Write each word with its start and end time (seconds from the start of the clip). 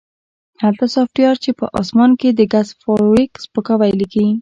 هغه 0.63 0.85
سافټویر 0.93 1.35
چې 1.43 1.51
په 1.59 1.65
اسمان 1.81 2.11
کې 2.19 2.29
د 2.33 2.41
ګس 2.51 2.67
فارویک 2.81 3.31
سپکاوی 3.43 3.91
لیکي 3.99 4.25